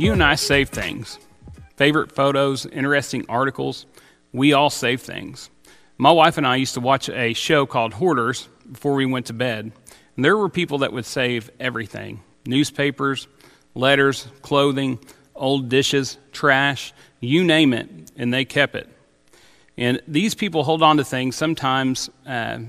[0.00, 1.18] You and I save things
[1.76, 3.84] favorite photos, interesting articles.
[4.32, 5.50] We all save things.
[5.98, 9.34] My wife and I used to watch a show called Hoarders before we went to
[9.34, 9.72] bed.
[10.16, 13.28] And there were people that would save everything newspapers,
[13.74, 14.98] letters, clothing,
[15.34, 18.88] old dishes, trash, you name it, and they kept it.
[19.76, 22.60] And these people hold on to things sometimes, uh,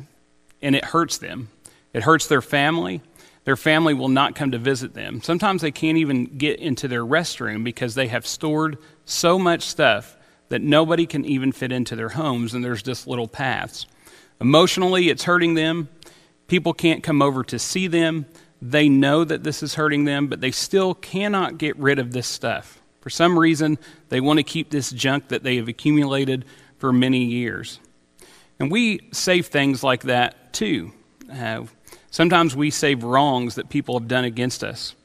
[0.61, 1.47] and it hurts them.
[1.93, 3.01] It hurts their family.
[3.43, 5.21] Their family will not come to visit them.
[5.21, 10.15] Sometimes they can't even get into their restroom because they have stored so much stuff
[10.49, 13.87] that nobody can even fit into their homes, and there's just little paths.
[14.39, 15.89] Emotionally, it's hurting them.
[16.47, 18.25] People can't come over to see them.
[18.61, 22.27] They know that this is hurting them, but they still cannot get rid of this
[22.27, 22.81] stuff.
[22.99, 26.45] For some reason, they want to keep this junk that they have accumulated
[26.77, 27.79] for many years.
[28.59, 30.91] And we save things like that too.
[31.31, 31.63] Uh,
[32.11, 34.95] sometimes we save wrongs that people have done against us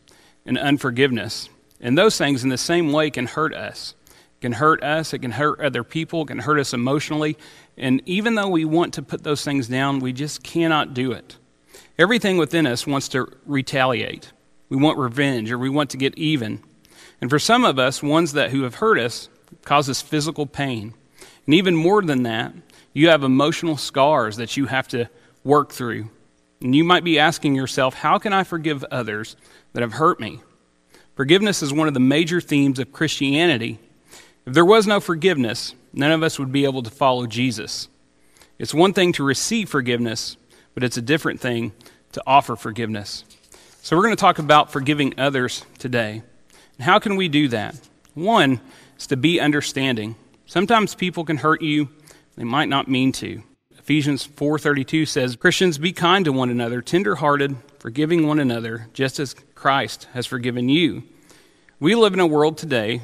[0.44, 1.48] and unforgiveness.
[1.80, 3.94] And those things, in the same way, can hurt us.
[4.10, 7.38] It can hurt us, it can hurt other people, it can hurt us emotionally.
[7.78, 11.36] And even though we want to put those things down, we just cannot do it.
[11.98, 14.32] Everything within us wants to retaliate.
[14.68, 16.62] We want revenge or we want to get even.
[17.20, 19.28] And for some of us, ones that who have hurt us
[19.64, 20.94] causes physical pain.
[21.46, 22.52] And even more than that,
[22.92, 25.08] you have emotional scars that you have to
[25.44, 26.10] work through.
[26.60, 29.36] And you might be asking yourself, how can I forgive others
[29.72, 30.40] that have hurt me?
[31.14, 33.78] Forgiveness is one of the major themes of Christianity.
[34.46, 37.88] If there was no forgiveness, none of us would be able to follow Jesus.
[38.58, 40.36] It's one thing to receive forgiveness,
[40.74, 41.72] but it's a different thing
[42.12, 43.24] to offer forgiveness.
[43.82, 46.22] So, we're going to talk about forgiving others today.
[46.76, 47.78] And how can we do that?
[48.14, 48.60] One
[48.98, 50.16] is to be understanding.
[50.46, 51.88] Sometimes people can hurt you,
[52.36, 53.42] they might not mean to.
[53.86, 59.32] Ephesians 4:32 says, "Christians be kind to one another, tender-hearted, forgiving one another, just as
[59.54, 61.04] Christ has forgiven you."
[61.78, 63.02] We live in a world today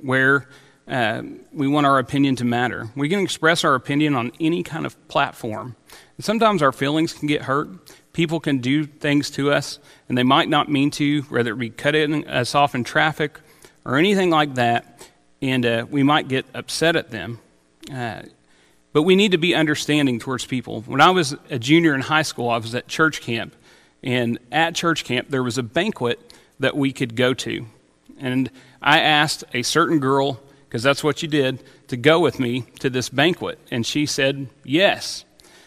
[0.00, 0.48] where
[0.88, 1.20] uh,
[1.52, 2.88] we want our opinion to matter.
[2.96, 5.76] We can express our opinion on any kind of platform.
[6.16, 7.68] And sometimes our feelings can get hurt.
[8.14, 11.68] People can do things to us, and they might not mean to, whether it be
[11.68, 13.40] cutting us off in traffic
[13.84, 15.06] or anything like that,
[15.42, 17.40] and uh, we might get upset at them.
[17.92, 18.22] Uh,
[18.94, 20.82] but we need to be understanding towards people.
[20.82, 23.54] When I was a junior in high school, I was at church camp,
[24.04, 27.66] and at church camp, there was a banquet that we could go to.
[28.20, 28.48] And
[28.80, 32.88] I asked a certain girl, because that's what you did, to go with me to
[32.88, 33.58] this banquet.
[33.68, 35.24] And she said yes.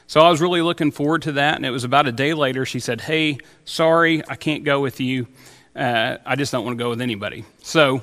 [0.07, 1.57] So I was really looking forward to that.
[1.57, 5.01] And it was about a day later, she said, Hey, sorry, I can't go with
[5.01, 5.27] you.
[5.75, 7.43] Uh, I just don't want to go with anybody.
[7.61, 8.01] So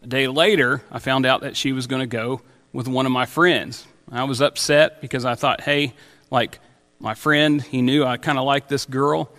[0.00, 2.40] a day later, I found out that she was going to go
[2.72, 3.84] with one of my friends.
[4.10, 5.94] I was upset because I thought, hey,
[6.30, 6.58] like
[7.00, 9.30] my friend, he knew I kind of liked this girl,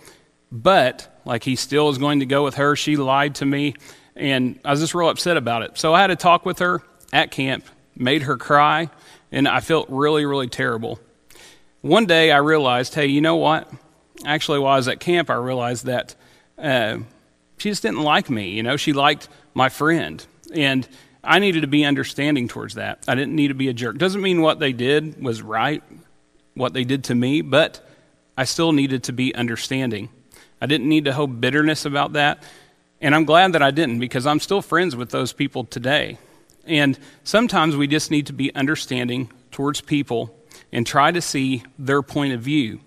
[0.50, 2.76] but like he still is going to go with her.
[2.76, 3.74] She lied to me,
[4.16, 5.78] and I was just real upset about it.
[5.78, 6.82] So I had to talk with her
[7.12, 7.64] at camp,
[7.96, 8.90] made her cry,
[9.32, 10.98] and I felt really, really terrible.
[11.82, 13.70] One day I realized, hey, you know what?
[14.24, 16.14] Actually, while I was at camp, I realized that
[16.58, 16.98] uh,
[17.56, 18.50] she just didn't like me.
[18.50, 20.24] You know, she liked my friend.
[20.52, 20.86] And
[21.22, 23.04] I needed to be understanding towards that.
[23.06, 23.98] I didn't need to be a jerk.
[23.98, 25.82] Doesn't mean what they did was right,
[26.54, 27.86] what they did to me, but
[28.36, 30.08] I still needed to be understanding.
[30.60, 32.42] I didn't need to hold bitterness about that.
[33.00, 36.18] And I'm glad that I didn't because I'm still friends with those people today.
[36.66, 40.36] And sometimes we just need to be understanding towards people
[40.72, 42.80] and try to see their point of view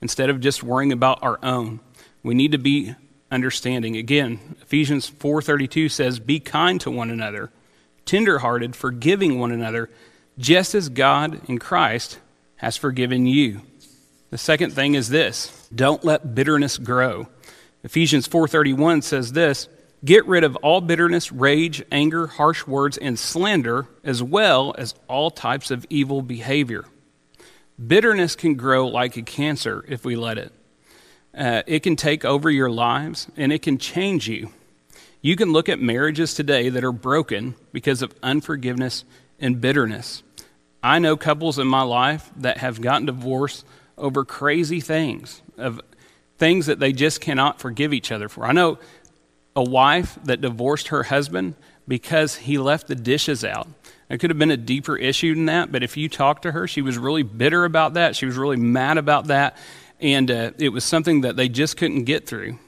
[0.00, 1.80] instead of just worrying about our own.
[2.22, 2.94] We need to be
[3.30, 3.96] understanding.
[3.96, 7.50] Again, Ephesians 4:32 says, "Be kind to one another,
[8.08, 9.88] tenderhearted, forgiving one another,
[10.38, 12.18] just as God in Christ
[12.56, 13.60] has forgiven you."
[14.30, 17.28] The second thing is this, don't let bitterness grow.
[17.84, 19.68] Ephesians 4:31 says this,
[20.04, 25.30] Get rid of all bitterness, rage, anger, harsh words, and slander, as well as all
[25.30, 26.84] types of evil behavior.
[27.84, 30.52] Bitterness can grow like a cancer if we let it.
[31.36, 34.50] Uh, it can take over your lives and it can change you.
[35.20, 39.04] You can look at marriages today that are broken because of unforgiveness
[39.40, 40.22] and bitterness.
[40.82, 43.66] I know couples in my life that have gotten divorced
[43.96, 45.80] over crazy things, of
[46.38, 48.44] things that they just cannot forgive each other for.
[48.44, 48.78] I know
[49.56, 51.56] a wife that divorced her husband
[51.88, 53.66] because he left the dishes out.
[54.08, 56.68] It could have been a deeper issue than that, but if you talk to her,
[56.68, 58.14] she was really bitter about that.
[58.14, 59.56] She was really mad about that,
[60.00, 62.58] and uh, it was something that they just couldn't get through.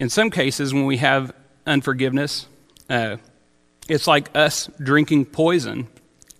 [0.00, 1.32] In some cases, when we have
[1.66, 2.46] unforgiveness,
[2.88, 3.16] uh,
[3.88, 5.88] it's like us drinking poison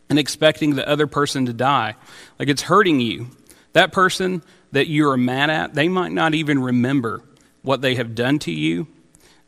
[0.08, 1.94] and expecting the other person to die.
[2.38, 3.28] Like it's hurting you.
[3.72, 7.22] That person that you are mad at, they might not even remember
[7.62, 8.86] what they have done to you,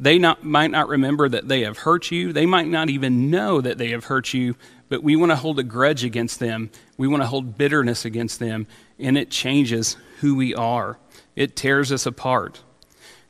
[0.01, 2.33] They not, might not remember that they have hurt you.
[2.33, 4.56] They might not even know that they have hurt you,
[4.89, 6.71] but we want to hold a grudge against them.
[6.97, 8.67] We want to hold bitterness against them,
[8.99, 10.99] and it changes who we are.
[11.37, 12.63] It tears us apart.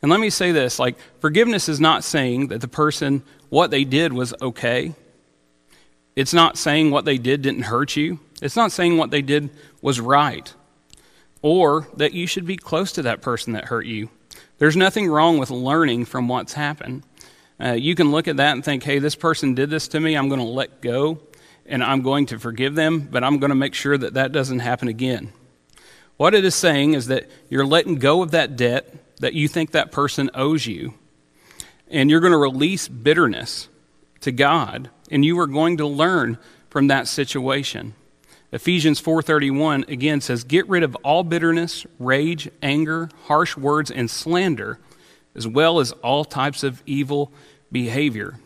[0.03, 3.85] And let me say this like, forgiveness is not saying that the person, what they
[3.85, 4.95] did was okay.
[6.17, 8.21] It's not saying what they did didn't hurt you.
[8.43, 9.51] It's not saying what they did
[9.83, 10.53] was right
[11.43, 14.11] or that you should be close to that person that hurt you.
[14.59, 17.03] There's nothing wrong with learning from what's happened.
[17.59, 20.15] Uh, you can look at that and think, hey, this person did this to me.
[20.15, 21.21] I'm going to let go
[21.67, 24.61] and I'm going to forgive them, but I'm going to make sure that that doesn't
[24.61, 25.33] happen again.
[26.17, 29.71] What it is saying is that you're letting go of that debt that you think
[29.71, 30.95] that person owes you,
[31.89, 33.69] and you're going to release bitterness
[34.21, 36.39] to God, and you are going to learn
[36.69, 37.95] from that situation.
[38.53, 44.81] Ephesians 4:31 again says, "Get rid of all bitterness, rage, anger, harsh words and slander,
[45.35, 47.33] as well as all types of evil
[47.71, 48.41] behavior."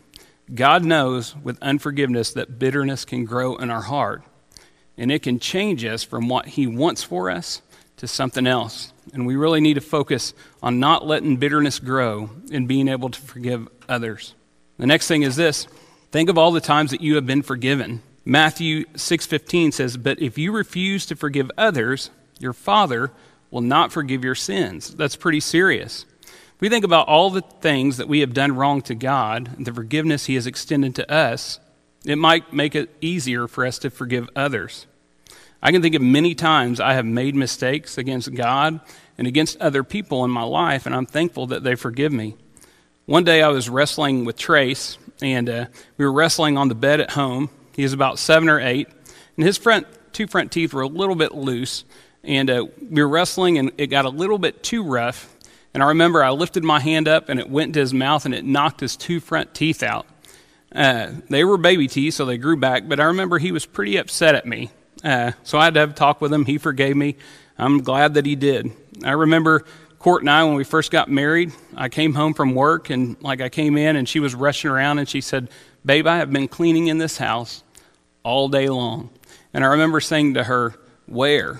[0.53, 4.21] God knows with unforgiveness that bitterness can grow in our heart,
[4.95, 7.63] and it can change us from what he wants for us
[7.97, 8.93] to something else.
[9.13, 13.21] And we really need to focus on not letting bitterness grow and being able to
[13.21, 14.33] forgive others.
[14.77, 15.67] The next thing is this
[16.11, 18.01] think of all the times that you have been forgiven.
[18.25, 22.09] Matthew 6:15 says, "But if you refuse to forgive others,
[22.39, 23.11] your Father
[23.51, 26.05] will not forgive your sins." That's pretty serious.
[26.23, 29.67] If we think about all the things that we have done wrong to God and
[29.67, 31.59] the forgiveness he has extended to us,
[32.05, 34.87] it might make it easier for us to forgive others.
[35.61, 38.79] I can think of many times I have made mistakes against God
[39.17, 42.35] and against other people in my life, and I'm thankful that they forgive me.
[43.05, 45.65] One day I was wrestling with Trace, and uh,
[45.97, 48.87] we were wrestling on the bed at home, he was about seven or eight,
[49.35, 51.83] and his front two front teeth were a little bit loose.
[52.23, 55.35] And uh, we were wrestling, and it got a little bit too rough.
[55.73, 58.33] And I remember I lifted my hand up, and it went into his mouth, and
[58.33, 60.07] it knocked his two front teeth out.
[60.73, 62.87] Uh, they were baby teeth, so they grew back.
[62.87, 64.71] But I remember he was pretty upset at me.
[65.03, 66.45] Uh, so I had to have a talk with him.
[66.45, 67.17] He forgave me.
[67.57, 68.71] I'm glad that he did.
[69.03, 69.65] I remember
[69.99, 73.41] Court and I, when we first got married, I came home from work, and like
[73.41, 75.49] I came in, and she was rushing around, and she said,
[75.83, 77.63] Babe, I have been cleaning in this house
[78.23, 79.09] all day long.
[79.53, 80.75] And I remember saying to her,
[81.07, 81.59] Where?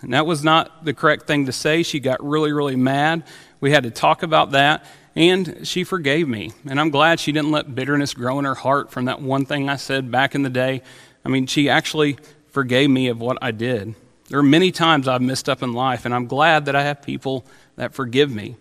[0.00, 1.82] And that was not the correct thing to say.
[1.82, 3.24] She got really, really mad.
[3.60, 4.84] We had to talk about that.
[5.16, 6.52] And she forgave me.
[6.68, 9.68] And I'm glad she didn't let bitterness grow in her heart from that one thing
[9.68, 10.82] I said back in the day.
[11.24, 12.18] I mean, she actually
[12.54, 13.94] forgave me of what I did.
[14.28, 17.02] There are many times I've messed up in life, and I'm glad that I have
[17.02, 17.44] people
[17.76, 18.56] that forgive me.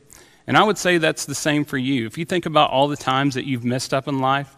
[0.45, 2.06] And I would say that's the same for you.
[2.06, 4.54] If you think about all the times that you've messed up in life,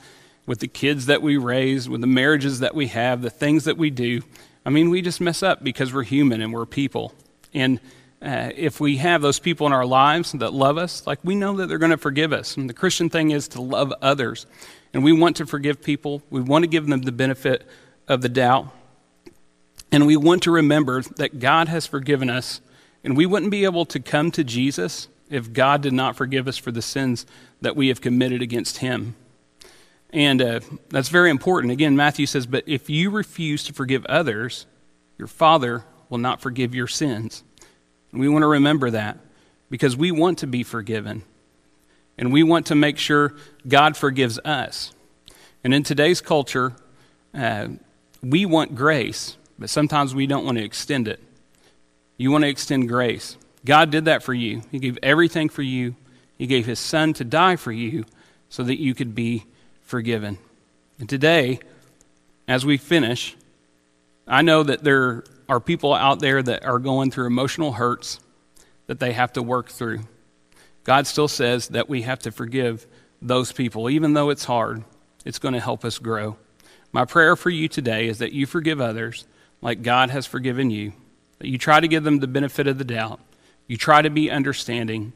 [0.45, 3.77] with the kids that we raise, with the marriages that we have, the things that
[3.77, 4.21] we do.
[4.65, 7.13] I mean, we just mess up because we're human and we're people.
[7.53, 7.79] And
[8.21, 11.57] uh, if we have those people in our lives that love us, like we know
[11.57, 12.57] that they're going to forgive us.
[12.57, 14.45] And the Christian thing is to love others.
[14.93, 17.67] And we want to forgive people, we want to give them the benefit
[18.07, 18.67] of the doubt.
[19.91, 22.61] And we want to remember that God has forgiven us.
[23.03, 26.57] And we wouldn't be able to come to Jesus if God did not forgive us
[26.57, 27.25] for the sins
[27.61, 29.15] that we have committed against Him.
[30.09, 30.59] And uh,
[30.89, 31.71] that's very important.
[31.71, 34.65] Again, Matthew says, But if you refuse to forgive others,
[35.17, 37.43] your Father will not forgive your sins.
[38.11, 39.17] And we want to remember that
[39.69, 41.23] because we want to be forgiven.
[42.17, 43.35] And we want to make sure
[43.67, 44.93] God forgives us.
[45.63, 46.73] And in today's culture,
[47.33, 47.67] uh,
[48.21, 51.21] we want grace, but sometimes we don't want to extend it.
[52.17, 53.37] You want to extend grace.
[53.63, 54.61] God did that for you.
[54.71, 55.95] He gave everything for you.
[56.37, 58.05] He gave His Son to die for you
[58.49, 59.45] so that you could be
[59.81, 60.37] forgiven.
[60.99, 61.59] And today,
[62.47, 63.35] as we finish,
[64.27, 68.19] I know that there are people out there that are going through emotional hurts
[68.87, 70.01] that they have to work through.
[70.83, 72.85] God still says that we have to forgive
[73.21, 73.89] those people.
[73.89, 74.83] Even though it's hard,
[75.25, 76.37] it's going to help us grow.
[76.91, 79.25] My prayer for you today is that you forgive others
[79.65, 80.93] like God has forgiven you,
[81.39, 83.19] that you try to give them the benefit of the doubt,
[83.65, 85.11] you try to be understanding,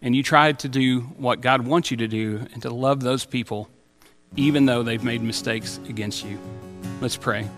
[0.00, 3.24] and you try to do what God wants you to do and to love those
[3.24, 3.68] people
[4.36, 6.38] even though they've made mistakes against you.
[7.00, 7.48] Let's pray.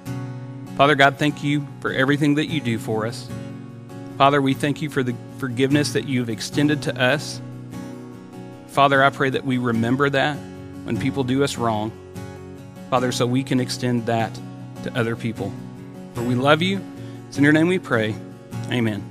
[0.79, 3.29] Father God, thank you for everything that you do for us.
[4.17, 7.39] Father, we thank you for the forgiveness that you've extended to us.
[8.69, 10.39] Father, I pray that we remember that
[10.85, 11.93] when people do us wrong.
[12.89, 14.33] Father, so we can extend that
[14.85, 15.53] to other people.
[16.15, 16.81] For we love you.
[17.29, 18.15] It's in your name we pray.
[18.71, 19.10] Amen.